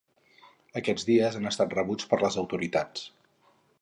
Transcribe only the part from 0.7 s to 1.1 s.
Aquests